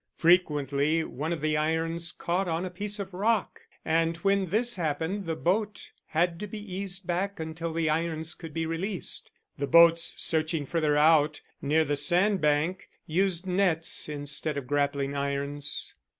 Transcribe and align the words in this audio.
Frequently 0.15 1.03
one 1.03 1.31
of 1.31 1.41
the 1.41 1.55
irons 1.55 2.11
caught 2.11 2.47
on 2.47 2.65
a 2.65 2.71
piece 2.71 2.97
of 2.97 3.13
rock, 3.13 3.59
and 3.85 4.17
when 4.17 4.47
this 4.49 4.75
happened 4.75 5.27
the 5.27 5.35
boat 5.35 5.91
had 6.07 6.39
to 6.39 6.47
be 6.47 6.57
eased 6.57 7.05
back 7.05 7.39
until 7.39 7.71
the 7.71 7.87
irons 7.87 8.33
could 8.33 8.51
be 8.51 8.65
released. 8.65 9.29
The 9.59 9.67
boats 9.67 10.15
searching 10.17 10.65
further 10.65 10.97
out, 10.97 11.41
near 11.61 11.85
the 11.85 11.95
sand 11.95 12.41
bank, 12.41 12.89
used 13.05 13.45
nets 13.45 14.09
instead 14.09 14.57
of 14.57 14.65
grappling 14.65 15.15
irons. 15.15 15.93